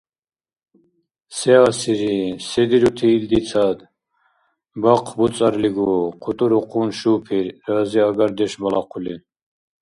[1.39, 2.17] —Се асири?
[2.49, 3.77] Се дирути илдицад?
[4.81, 9.15] Бахъ буцӀарлигу,— хъутурухъун шупир, разиагардеш балахъули.